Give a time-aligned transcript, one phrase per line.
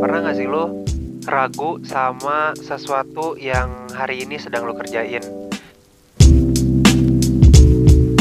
[0.00, 0.86] Pernah gak sih lo
[1.26, 5.18] ragu sama sesuatu yang hari ini sedang lo kerjain?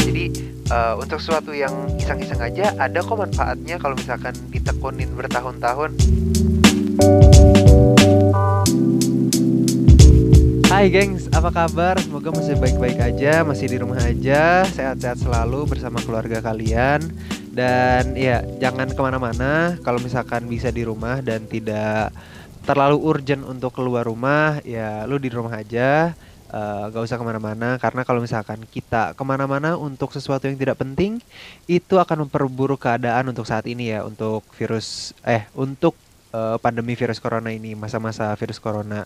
[0.02, 0.26] Jadi
[0.74, 1.70] uh, untuk sesuatu yang
[2.02, 5.94] iseng-iseng aja ada kok manfaatnya kalau misalkan ditekunin bertahun-tahun.
[10.80, 12.00] Hai gengs, apa kabar?
[12.00, 17.04] Semoga masih baik-baik aja, masih di rumah aja, sehat-sehat selalu bersama keluarga kalian.
[17.52, 19.76] Dan ya, jangan ke mana-mana.
[19.84, 22.16] Kalau misalkan bisa di rumah dan tidak
[22.64, 26.16] terlalu urgent untuk keluar rumah Ya lu di rumah aja,
[26.48, 27.76] uh, gak usah ke mana-mana.
[27.76, 31.20] Karena kalau misalkan kita ke mana-mana untuk sesuatu yang tidak penting
[31.68, 36.00] Itu akan memperburuk keadaan untuk saat ini ya Untuk virus, eh untuk
[36.32, 39.04] uh, pandemi virus corona ini, masa-masa virus corona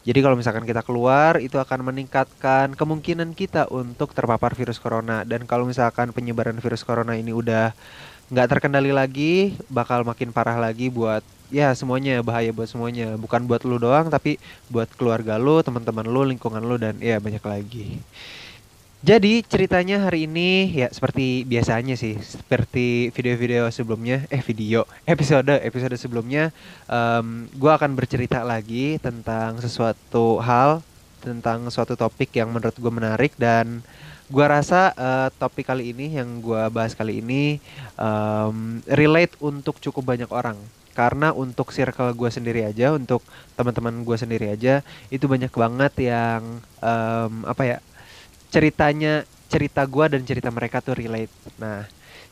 [0.00, 5.28] jadi kalau misalkan kita keluar itu akan meningkatkan kemungkinan kita untuk terpapar virus corona.
[5.28, 7.76] Dan kalau misalkan penyebaran virus corona ini udah
[8.32, 11.20] nggak terkendali lagi bakal makin parah lagi buat
[11.52, 13.12] ya semuanya bahaya buat semuanya.
[13.20, 14.40] Bukan buat lu doang tapi
[14.72, 18.00] buat keluarga lu teman-teman lu lingkungan lu dan ya banyak lagi
[19.00, 25.96] jadi ceritanya hari ini ya seperti biasanya sih, seperti video-video sebelumnya, eh video episode episode
[25.96, 26.52] sebelumnya,
[26.84, 30.84] um, gue akan bercerita lagi tentang sesuatu hal,
[31.24, 33.80] tentang suatu topik yang menurut gue menarik dan
[34.28, 37.56] gue rasa uh, topik kali ini yang gue bahas kali ini
[37.96, 40.60] um, relate untuk cukup banyak orang.
[40.92, 43.24] Karena untuk circle gue sendiri aja, untuk
[43.56, 47.76] teman-teman gue sendiri aja itu banyak banget yang um, apa ya
[48.50, 51.32] ceritanya cerita gue dan cerita mereka tuh relate.
[51.58, 51.86] Nah,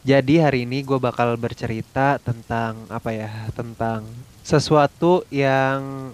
[0.07, 3.31] jadi hari ini gue bakal bercerita tentang apa ya?
[3.55, 4.07] Tentang
[4.47, 6.13] sesuatu yang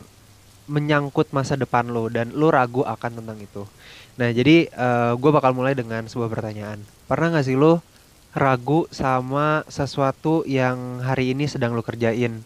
[0.65, 3.69] menyangkut masa depan lo dan lo ragu akan tentang itu.
[4.17, 6.81] Nah, jadi uh, eh, gue bakal mulai dengan sebuah pertanyaan.
[7.05, 7.85] Pernah gak sih lo
[8.33, 12.41] ragu sama sesuatu yang hari ini sedang lo kerjain?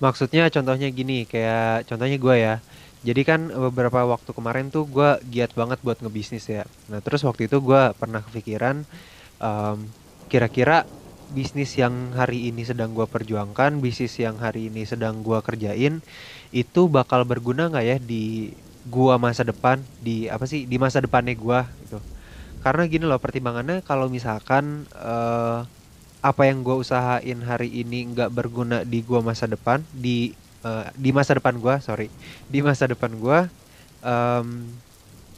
[0.00, 2.54] Maksudnya contohnya gini, kayak contohnya gue ya
[3.00, 6.64] jadi kan beberapa waktu kemarin tuh gue giat banget buat ngebisnis ya.
[6.92, 8.84] Nah terus waktu itu gue pernah kepikiran
[9.40, 9.78] um,
[10.28, 10.84] kira-kira
[11.30, 16.02] bisnis yang hari ini sedang gue perjuangkan, bisnis yang hari ini sedang gue kerjain,
[16.50, 18.50] itu bakal berguna nggak ya di
[18.88, 21.98] gua masa depan, di apa sih di masa depannya gue gitu.
[22.60, 25.64] Karena gini loh pertimbangannya kalau misalkan uh,
[26.20, 30.34] apa yang gue usahain hari ini nggak berguna di gua masa depan, di
[30.64, 32.08] uh, di masa depan gue sorry
[32.48, 33.38] di masa depan gue
[34.04, 34.48] um,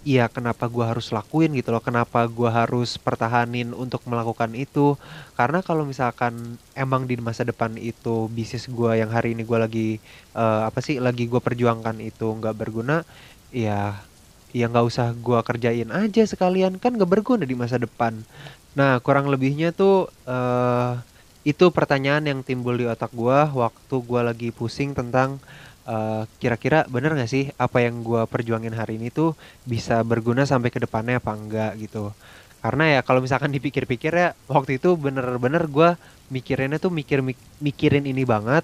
[0.02, 1.78] Iya, kenapa gue harus lakuin gitu loh?
[1.78, 4.98] Kenapa gue harus pertahanin untuk melakukan itu?
[5.38, 9.88] Karena kalau misalkan emang di masa depan itu bisnis gue yang hari ini gue lagi
[10.34, 10.98] uh, apa sih?
[10.98, 13.06] Lagi gue perjuangkan itu nggak berguna,
[13.54, 14.02] ya,
[14.50, 18.26] ya nggak usah gue kerjain aja sekalian kan nggak berguna di masa depan.
[18.74, 20.98] Nah, kurang lebihnya tuh uh,
[21.42, 25.42] itu pertanyaan yang timbul di otak gue waktu gue lagi pusing tentang
[25.86, 29.34] uh, kira-kira bener gak sih apa yang gue perjuangin hari ini tuh
[29.66, 32.14] bisa berguna sampai ke depannya apa enggak gitu.
[32.62, 35.98] Karena ya kalau misalkan dipikir-pikir ya waktu itu bener-bener gue
[36.30, 37.18] mikirinnya tuh mikir
[37.58, 38.62] mikirin ini banget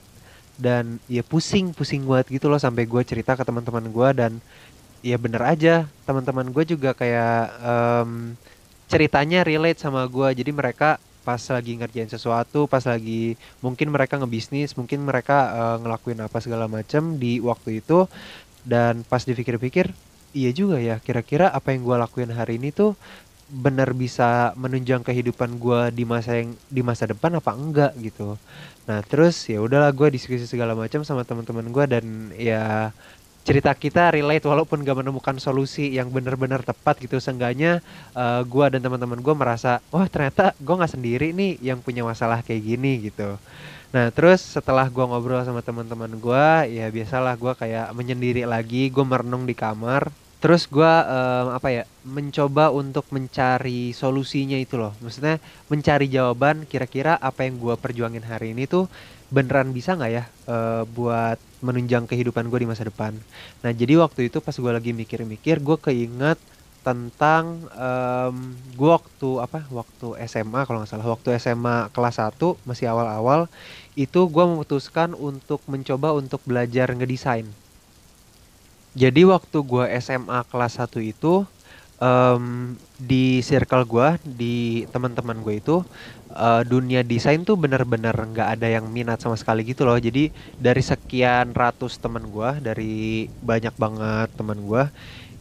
[0.54, 4.32] dan ya pusing pusing buat gitu loh sampai gue cerita ke teman-teman gue dan
[5.02, 8.34] ya bener aja teman-teman gue juga kayak um,
[8.90, 14.72] ceritanya relate sama gue jadi mereka pas lagi ngerjain sesuatu, pas lagi mungkin mereka ngebisnis,
[14.80, 18.08] mungkin mereka uh, ngelakuin apa segala macam di waktu itu
[18.64, 19.92] dan pas dipikir-pikir
[20.32, 22.96] iya juga ya kira-kira apa yang gue lakuin hari ini tuh
[23.48, 28.36] benar bisa menunjang kehidupan gue di masa yang di masa depan apa enggak gitu.
[28.88, 32.04] Nah terus ya udahlah gue diskusi segala macam sama teman-teman gue dan
[32.36, 32.92] ya
[33.48, 37.16] cerita kita relate walaupun gak menemukan solusi yang benar-benar tepat gitu.
[37.16, 37.80] Seenggaknya
[38.12, 42.04] uh, eh, gue dan teman-teman gue merasa wah ternyata gue nggak sendiri nih yang punya
[42.04, 43.40] masalah kayak gini gitu.
[43.88, 49.04] Nah terus setelah gue ngobrol sama teman-teman gue ya biasalah gue kayak menyendiri lagi gue
[49.08, 50.12] merenung di kamar.
[50.38, 54.92] Terus gue um, apa ya mencoba untuk mencari solusinya itu loh.
[55.00, 55.40] Maksudnya
[55.72, 58.92] mencari jawaban kira-kira apa yang gue perjuangin hari ini tuh
[59.28, 63.12] beneran bisa nggak ya uh, buat menunjang kehidupan gue di masa depan.
[63.60, 66.38] Nah jadi waktu itu pas gue lagi mikir-mikir, gue keinget
[66.86, 72.88] tentang um, gue waktu apa waktu SMA kalau nggak salah waktu SMA kelas 1 masih
[72.88, 73.50] awal-awal
[73.98, 77.44] itu gue memutuskan untuk mencoba untuk belajar ngedesain.
[78.96, 81.44] Jadi waktu gue SMA kelas 1 itu
[81.98, 84.56] um, di circle gue, di
[84.90, 85.76] teman-teman gue itu
[86.34, 89.98] uh, dunia desain tuh bener-bener nggak ada yang minat sama sekali gitu loh.
[89.98, 94.82] Jadi dari sekian ratus teman gue, dari banyak banget teman gue,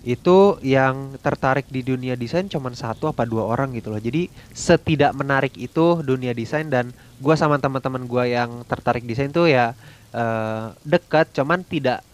[0.07, 5.12] itu yang tertarik di dunia desain cuman satu apa dua orang gitu loh jadi setidak
[5.12, 9.75] menarik itu dunia desain dan gue sama teman-teman gue yang tertarik desain tuh ya
[10.15, 12.07] uh, dekat cuman tidak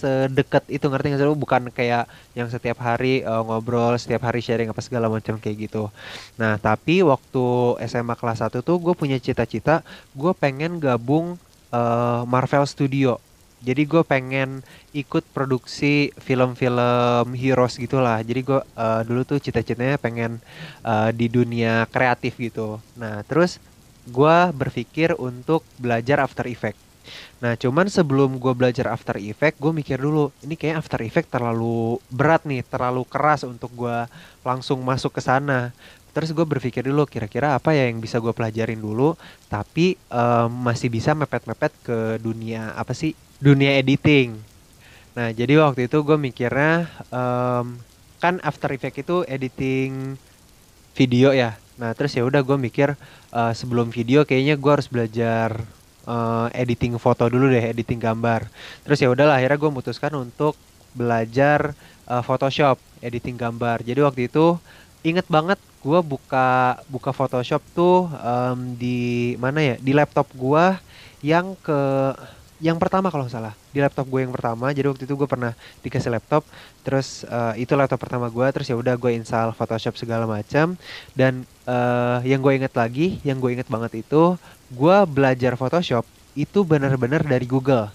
[0.00, 4.72] sedekat itu ngerti nggak sih bukan kayak yang setiap hari uh, ngobrol setiap hari sharing
[4.72, 5.92] apa segala macam kayak gitu.
[6.40, 7.44] Nah tapi waktu
[7.84, 9.84] SMA kelas 1 tuh gue punya cita-cita
[10.16, 11.36] gue pengen gabung
[11.70, 13.20] uh, Marvel Studio.
[13.60, 14.64] Jadi gue pengen
[14.96, 18.24] ikut produksi film-film heroes gitulah.
[18.24, 20.40] Jadi gue uh, dulu tuh cita-citanya pengen
[20.80, 22.80] uh, di dunia kreatif gitu.
[22.96, 23.60] Nah terus
[24.08, 26.89] gue berpikir untuk belajar After Effect
[27.40, 31.96] Nah, cuman sebelum gue belajar After Effect, gue mikir dulu, ini kayak After Effect terlalu
[32.12, 34.04] berat nih, terlalu keras untuk gue
[34.44, 35.72] langsung masuk ke sana.
[36.10, 39.14] Terus gue berpikir dulu, kira-kira apa ya yang bisa gue pelajarin dulu,
[39.48, 43.16] tapi um, masih bisa mepet-mepet ke dunia apa sih?
[43.40, 44.36] Dunia editing.
[45.16, 47.80] Nah, jadi waktu itu gue mikirnya, um,
[48.20, 50.20] kan After Effect itu editing
[50.92, 51.56] video ya.
[51.80, 52.92] Nah, terus ya udah gue mikir
[53.32, 55.64] uh, sebelum video kayaknya gue harus belajar
[56.06, 58.48] uh, editing foto dulu deh, editing gambar.
[58.86, 60.54] Terus ya udahlah akhirnya gue memutuskan untuk
[60.94, 61.72] belajar
[62.06, 63.82] uh, Photoshop, editing gambar.
[63.84, 64.56] Jadi waktu itu
[65.00, 69.76] inget banget gue buka buka Photoshop tuh um, di mana ya?
[69.80, 70.76] Di laptop gue
[71.20, 71.80] yang ke
[72.60, 74.68] yang pertama kalau nggak salah di laptop gue yang pertama.
[74.70, 76.44] Jadi waktu itu gue pernah dikasih laptop
[76.84, 80.76] terus uh, itu laptop pertama gue terus ya udah gue install Photoshop segala macam
[81.16, 84.36] dan uh, yang gue inget lagi yang gue inget banget itu
[84.70, 86.04] gue belajar Photoshop
[86.38, 87.90] itu benar-benar dari Google.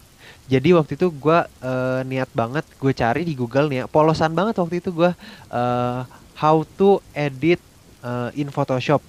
[0.45, 4.81] Jadi waktu itu gue uh, niat banget gue cari di Google nih polosan banget waktu
[4.81, 5.09] itu gue
[5.53, 5.99] uh,
[6.37, 7.61] how to edit
[8.05, 9.01] uh, in Photoshop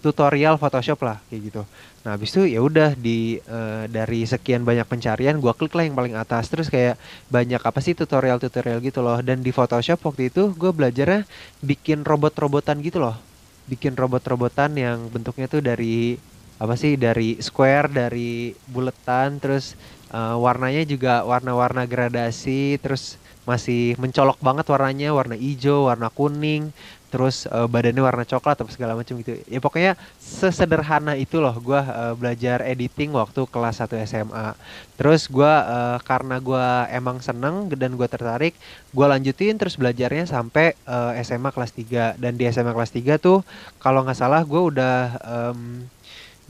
[0.00, 1.62] tutorial Photoshop lah kayak gitu.
[2.00, 5.96] Nah, habis itu ya udah di uh, dari sekian banyak pencarian gua klik lah yang
[5.96, 6.96] paling atas terus kayak
[7.28, 11.28] banyak apa sih tutorial-tutorial gitu loh dan di Photoshop waktu itu gue belajarnya
[11.60, 13.20] bikin robot-robotan gitu loh.
[13.68, 16.16] Bikin robot-robotan yang bentuknya tuh dari
[16.60, 19.76] apa sih dari square, dari buletan terus
[20.12, 23.16] uh, warnanya juga warna-warna gradasi terus
[23.48, 26.70] masih mencolok banget warnanya warna hijau warna kuning
[27.10, 29.36] terus uh, badannya warna coklat atau segala macam gitu.
[29.50, 34.54] Ya pokoknya sesederhana itu loh gue uh, belajar editing waktu kelas 1 SMA
[34.94, 38.54] terus gue uh, karena gue emang seneng dan gue tertarik
[38.94, 43.42] gue lanjutin terus belajarnya sampai uh, SMA kelas 3 dan di SMA kelas 3 tuh
[43.82, 45.84] kalau nggak salah gue udah um,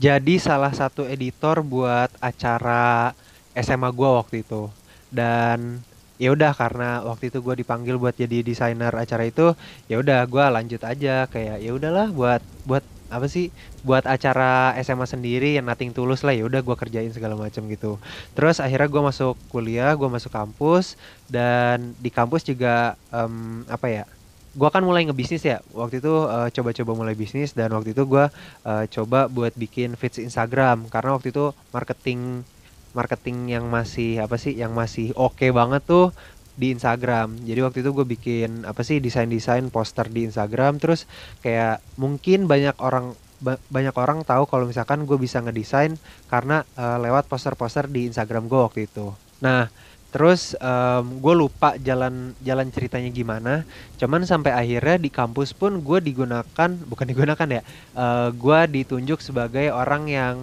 [0.01, 3.13] jadi salah satu editor buat acara
[3.53, 4.65] SMA gue waktu itu.
[5.13, 5.85] Dan
[6.21, 9.57] ya udah karena waktu itu gue dipanggil buat jadi desainer acara itu
[9.89, 13.49] ya udah gue lanjut aja kayak ya udahlah buat buat apa sih
[13.81, 17.97] buat acara SMA sendiri yang nating tulus lah ya udah gue kerjain segala macam gitu.
[18.37, 20.95] Terus akhirnya gue masuk kuliah gue masuk kampus
[21.27, 24.03] dan di kampus juga um, apa ya
[24.51, 28.25] gue kan mulai ngebisnis ya waktu itu uh, coba-coba mulai bisnis dan waktu itu gue
[28.67, 32.43] uh, coba buat bikin feeds Instagram karena waktu itu marketing
[32.91, 36.11] marketing yang masih apa sih yang masih oke okay banget tuh
[36.59, 37.41] di Instagram.
[37.41, 41.07] Jadi waktu itu gue bikin apa sih desain-desain poster di Instagram terus
[41.41, 45.97] kayak mungkin banyak orang ba banyak orang tahu kalau misalkan gue bisa ngedesain
[46.29, 49.09] karena uh, lewat poster-poster di Instagram gue waktu itu.
[49.41, 49.73] Nah,
[50.13, 53.65] terus um, gue lupa jalan jalan ceritanya gimana.
[53.97, 57.61] Cuman sampai akhirnya di kampus pun gue digunakan bukan digunakan ya.
[57.97, 60.35] Uh, gue ditunjuk sebagai orang yang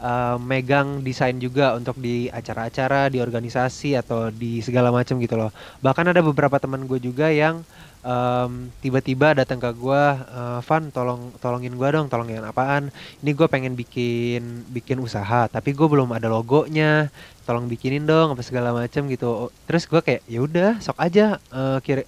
[0.00, 5.50] uh, megang desain juga untuk di acara-acara, di organisasi atau di segala macam gitu loh.
[5.80, 7.60] Bahkan ada beberapa teman gue juga yang
[8.06, 12.94] um, tiba-tiba datang ke gue, uh, Van tolong tolongin gue dong, tolongin apaan?
[13.20, 17.10] Ini gue pengen bikin bikin usaha, tapi gue belum ada logonya.
[17.46, 19.54] Tolong bikinin dong apa segala macam gitu.
[19.70, 22.02] Terus gue kayak ya udah, sok aja uh, kira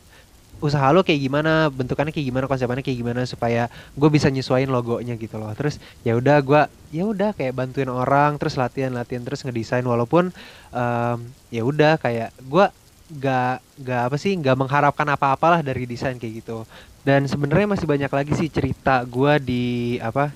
[0.58, 5.14] usaha lo kayak gimana bentukannya kayak gimana konsepnya kayak gimana supaya gue bisa nyesuaiin logonya
[5.14, 5.50] gitu loh.
[5.54, 10.34] Terus ya udah gue ya udah kayak bantuin orang terus latihan latihan terus ngedesain walaupun
[10.74, 11.18] um,
[11.54, 12.66] ya udah kayak gue
[13.08, 16.66] gak gak apa sih gak mengharapkan apa-apalah dari desain kayak gitu.
[17.06, 19.64] Dan sebenarnya masih banyak lagi sih cerita gue di
[20.02, 20.34] apa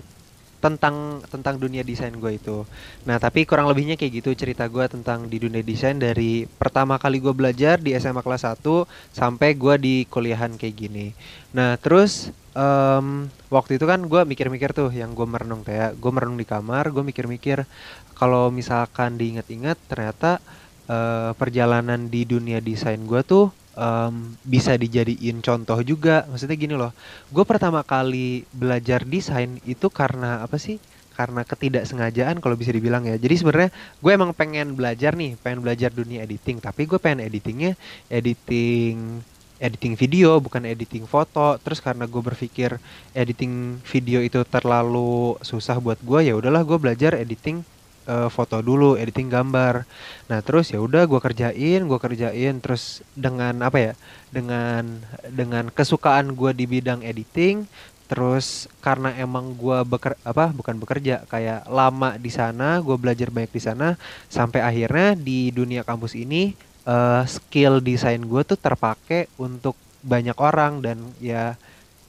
[0.63, 2.63] tentang tentang dunia desain gue itu.
[3.03, 7.19] Nah tapi kurang lebihnya kayak gitu cerita gue tentang di dunia desain dari pertama kali
[7.19, 8.63] gue belajar di SMA kelas 1
[9.11, 11.11] sampai gue di kuliahan kayak gini.
[11.51, 16.39] Nah terus um, waktu itu kan gue mikir-mikir tuh yang gue merenung kayak gue merenung
[16.39, 17.67] di kamar, gue mikir-mikir
[18.15, 20.39] kalau misalkan diingat-ingat ternyata
[20.87, 26.25] uh, perjalanan di dunia desain gue tuh um, bisa dijadiin contoh juga.
[26.29, 26.93] Maksudnya gini loh
[27.33, 30.81] gue pertama kali belajar desain itu karena apa sih?
[31.13, 33.21] Karena ketidaksengajaan kalau bisa dibilang ya.
[33.21, 36.59] Jadi sebenarnya gue emang pengen belajar nih pengen belajar dunia editing.
[36.61, 37.77] Tapi gue pengen editingnya
[38.09, 39.21] editing
[39.63, 41.61] editing video bukan editing foto.
[41.61, 42.81] Terus karena gue berpikir
[43.13, 47.61] editing video itu terlalu susah buat gue ya udahlah gue belajar editing
[48.07, 49.87] uh, foto dulu editing gambar.
[50.31, 53.93] Nah terus ya udah gue kerjain gue kerjain terus dengan apa ya
[54.33, 57.69] dengan dengan kesukaan gue di bidang editing
[58.13, 63.49] terus karena emang gue beker apa bukan bekerja kayak lama di sana gue belajar banyak
[63.49, 63.97] di sana
[64.29, 66.53] sampai akhirnya di dunia kampus ini
[66.85, 71.57] uh, skill desain gue tuh terpakai untuk banyak orang dan ya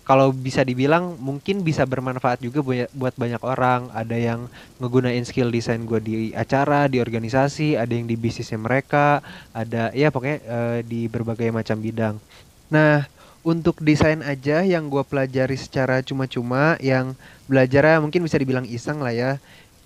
[0.04, 2.60] kalau bisa dibilang mungkin bisa bermanfaat juga
[2.92, 3.88] buat banyak orang.
[3.96, 4.40] Ada yang
[4.84, 9.24] ngegunain skill desain gue di acara, di organisasi, ada yang di bisnisnya mereka,
[9.56, 12.20] ada ya pokoknya uh, di berbagai macam bidang.
[12.68, 13.08] Nah,
[13.48, 17.16] untuk desain aja yang gue pelajari secara cuma-cuma, yang
[17.48, 19.32] belajarnya mungkin bisa dibilang iseng lah ya.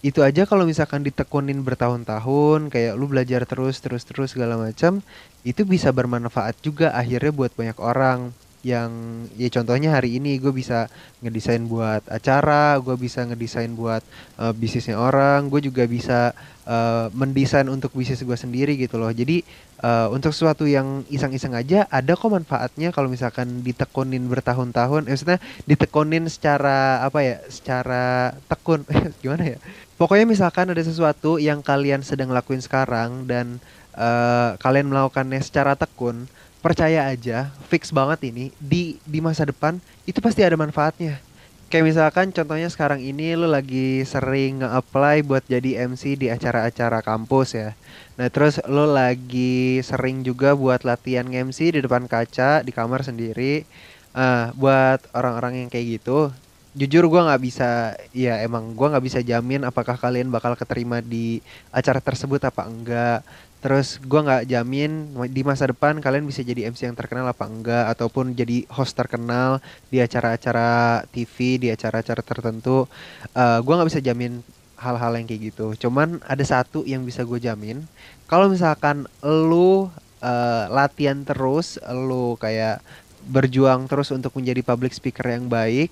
[0.01, 5.01] Itu aja kalau misalkan ditekunin bertahun-tahun, kayak lu belajar terus, terus, terus segala macam,
[5.45, 8.33] itu bisa bermanfaat juga akhirnya buat banyak orang
[8.65, 8.89] yang
[9.37, 10.89] ya contohnya hari ini gue bisa
[11.21, 14.01] ngedesain buat acara, gue bisa ngedesain buat
[14.41, 16.33] uh, bisnisnya orang, gue juga bisa
[16.65, 19.13] uh, mendesain untuk bisnis gue sendiri gitu loh.
[19.13, 19.45] Jadi
[19.85, 25.39] uh, untuk sesuatu yang iseng-iseng aja ada kok manfaatnya kalau misalkan ditekunin bertahun-tahun, eh, maksudnya
[25.69, 28.81] ditekunin secara apa ya, secara tekun,
[29.21, 29.57] gimana ya?
[29.97, 33.57] Pokoknya misalkan ada sesuatu yang kalian sedang lakuin sekarang dan
[33.97, 39.77] uh, kalian melakukannya secara tekun percaya aja fix banget ini di di masa depan
[40.09, 41.21] itu pasti ada manfaatnya.
[41.67, 47.59] Kayak misalkan contohnya sekarang ini lo lagi sering nge-apply buat jadi MC di acara-acara kampus
[47.59, 47.69] ya.
[48.15, 53.67] Nah terus lo lagi sering juga buat latihan MC di depan kaca di kamar sendiri.
[54.15, 56.31] Uh, buat orang-orang yang kayak gitu
[56.77, 61.41] jujur gue nggak bisa ya emang gue nggak bisa jamin apakah kalian bakal keterima di
[61.73, 63.25] acara tersebut apa enggak
[63.57, 67.89] Terus gue nggak jamin di masa depan kalian bisa jadi MC yang terkenal apa enggak
[67.97, 69.57] ataupun jadi host terkenal
[69.89, 72.85] di acara-acara TV di acara-acara tertentu.
[73.33, 74.45] Uh, eh, gue nggak bisa jamin
[74.77, 75.73] hal-hal yang kayak gitu.
[75.87, 77.81] Cuman ada satu yang bisa gue jamin.
[78.29, 79.89] Kalau misalkan lu
[80.21, 82.79] uh, latihan terus, lu kayak
[83.27, 85.89] berjuang terus untuk menjadi public speaker yang baik,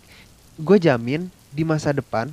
[0.61, 2.29] gue jamin di masa depan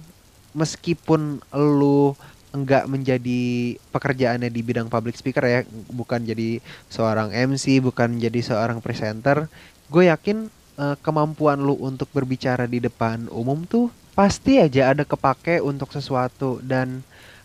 [0.52, 2.12] meskipun lu
[2.52, 5.60] enggak menjadi pekerjaannya di bidang public speaker ya,
[5.92, 6.60] bukan jadi
[6.92, 9.48] seorang MC, bukan jadi seorang presenter,
[9.92, 15.64] gue yakin uh, kemampuan lu untuk berbicara di depan umum tuh pasti aja ada kepake
[15.64, 17.00] untuk sesuatu dan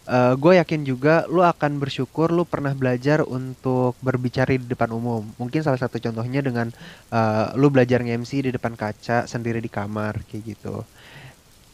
[0.08, 5.28] uh, gue yakin juga lu akan bersyukur lu pernah belajar untuk berbicara di depan umum.
[5.40, 6.72] Mungkin salah satu contohnya dengan
[7.12, 10.84] uh, lu belajar nge-MC di depan kaca sendiri di kamar kayak gitu.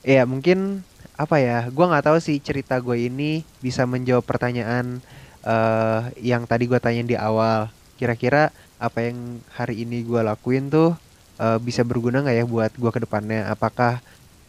[0.03, 4.97] Ya mungkin apa ya gue nggak tahu sih cerita gue ini bisa menjawab pertanyaan
[5.45, 7.69] uh, yang tadi gue tanya di awal.
[7.99, 8.49] Kira-kira
[8.81, 10.97] apa yang hari ini gue lakuin tuh
[11.37, 13.47] uh, bisa berguna nggak ya buat gue ke depannya?
[13.47, 14.01] Apakah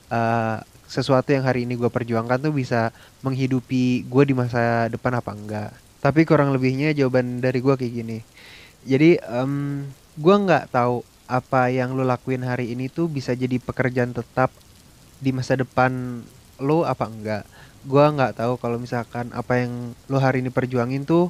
[0.08, 2.90] uh, sesuatu yang hari ini gue perjuangkan tuh bisa
[3.20, 5.70] menghidupi gue di masa depan apa enggak?
[6.00, 8.18] Tapi kurang lebihnya jawaban dari gue kayak gini.
[8.84, 9.84] Jadi um,
[10.16, 14.52] gue nggak tahu apa yang lo lakuin hari ini tuh bisa jadi pekerjaan tetap
[15.24, 16.20] di masa depan
[16.60, 17.44] lo apa enggak.
[17.84, 21.28] Gue nggak tahu kalau misalkan apa yang lo hari ini perjuangin tuh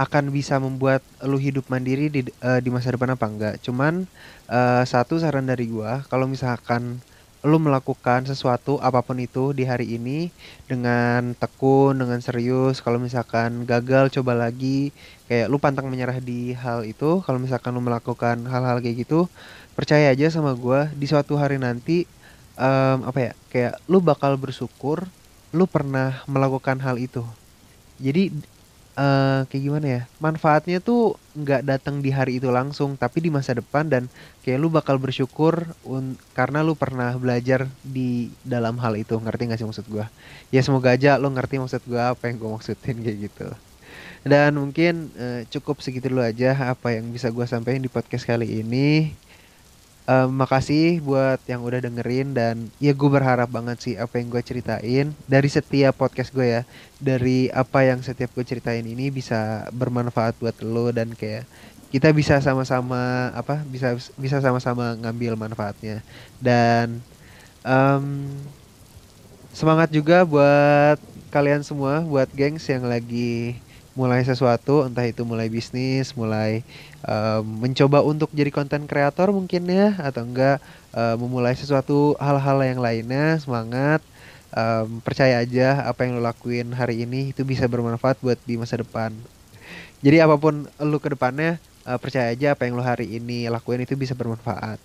[0.00, 3.54] akan bisa membuat lo hidup mandiri di uh, di masa depan apa enggak.
[3.62, 4.08] Cuman
[4.50, 6.98] uh, satu saran dari gue kalau misalkan
[7.42, 10.30] lo melakukan sesuatu apa pun itu di hari ini
[10.70, 14.94] dengan tekun dengan serius kalau misalkan gagal coba lagi
[15.26, 19.26] kayak lu pantang menyerah di hal itu kalau misalkan lu melakukan hal-hal kayak gitu
[19.74, 22.06] percaya aja sama gue di suatu hari nanti
[22.56, 25.06] um, apa ya kayak lu bakal bersyukur
[25.52, 27.20] lu pernah melakukan hal itu.
[28.00, 28.32] Jadi
[28.96, 33.56] uh, kayak gimana ya manfaatnya tuh nggak datang di hari itu langsung tapi di masa
[33.56, 34.08] depan dan
[34.44, 39.16] kayak lu bakal bersyukur un karena lu pernah belajar di dalam hal itu.
[39.16, 40.08] Ngerti gak sih maksud gua?
[40.52, 43.48] Ya semoga aja lu ngerti maksud gua apa yang gua maksudin kayak gitu.
[44.22, 48.62] Dan mungkin uh, cukup segitu dulu aja apa yang bisa gua sampaikan di podcast kali
[48.64, 49.12] ini
[50.06, 54.42] um, makasih buat yang udah dengerin dan ya gue berharap banget sih apa yang gue
[54.42, 56.62] ceritain dari setiap podcast gue ya
[56.98, 61.46] dari apa yang setiap gue ceritain ini bisa bermanfaat buat lo dan kayak
[61.92, 66.00] kita bisa sama-sama apa bisa bisa sama-sama ngambil manfaatnya.
[66.40, 67.04] Dan
[67.68, 68.32] um,
[69.52, 70.96] semangat juga buat
[71.32, 73.56] kalian semua buat gengs yang lagi
[73.92, 76.64] mulai sesuatu entah itu mulai bisnis mulai
[77.04, 80.60] um, mencoba untuk jadi konten kreator mungkin ya atau enggak
[80.92, 84.00] uh, memulai sesuatu hal-hal yang lainnya semangat
[84.52, 88.80] um, percaya aja apa yang lo lakuin hari ini itu bisa bermanfaat buat di masa
[88.80, 89.12] depan.
[90.04, 93.84] Jadi apa pun lu ke depannya uh, percaya aja apa yang lu hari ini lakuin
[93.84, 94.78] itu bisa bermanfaat.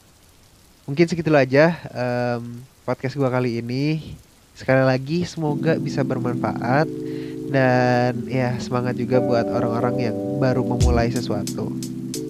[0.88, 4.16] Mungkin segitu aja um, podcast gua kali ini
[4.58, 6.90] sekali lagi semoga bisa bermanfaat.
[7.48, 11.72] Dan ya semangat juga buat orang-orang yang baru memulai sesuatu.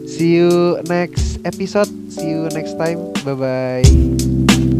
[0.05, 1.89] See you next episode.
[2.13, 3.01] See you next time.
[3.25, 4.76] Bye bye